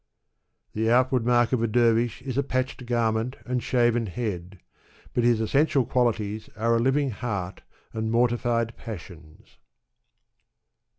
[0.73, 4.57] The outward mark of a dervish is a patched garment \;^l and shaven head;
[5.13, 7.61] but his essential qualities are a liv ing heart
[7.93, 9.59] and mortified passions.